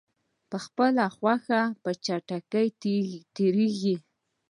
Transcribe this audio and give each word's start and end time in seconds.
په 0.49 0.57
خپله 0.65 1.03
خوښه 1.15 1.61
په 1.81 1.89
چټکۍ 2.05 2.67
تېریږي. 3.35 3.95